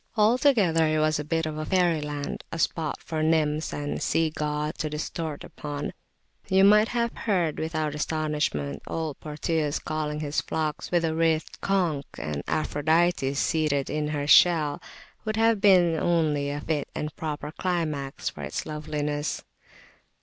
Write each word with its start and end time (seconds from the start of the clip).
Altogether 0.17 0.87
it 0.87 0.97
was 0.97 1.19
a 1.19 1.23
bit 1.23 1.45
of 1.45 1.67
fairyland, 1.67 2.43
a 2.51 2.57
spot 2.57 2.99
for 3.03 3.21
nymphs 3.21 3.71
and 3.71 4.01
sea 4.01 4.31
gods 4.31 4.79
to 4.79 4.89
disport 4.89 5.43
upon: 5.43 5.93
you 6.49 6.63
might 6.63 6.87
have 6.87 7.13
heard, 7.13 7.59
without 7.59 7.93
astonishment, 7.93 8.81
old 8.87 9.19
Proteus 9.19 9.77
calling 9.77 10.19
his 10.19 10.41
flocks 10.41 10.89
with 10.89 11.03
the 11.03 11.13
writhed 11.13 11.61
conch; 11.61 12.05
and 12.17 12.41
Aphrodite 12.47 13.35
seated 13.35 13.91
in 13.91 14.07
her 14.07 14.25
shell 14.25 14.81
would 15.23 15.35
have 15.35 15.61
been 15.61 15.95
only 15.95 16.49
a 16.49 16.61
fit 16.61 16.89
and 16.95 17.15
proper 17.15 17.51
climax 17.51 18.27
for 18.27 18.41
its 18.41 18.65
loveliness. 18.65 19.43